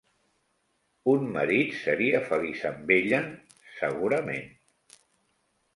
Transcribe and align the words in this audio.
Un 1.13 1.27
marit 1.35 1.75
seria 1.83 2.23
feliç 2.31 2.65
amb 2.73 2.93
ella? 2.99 3.21
Segurament. 3.79 4.51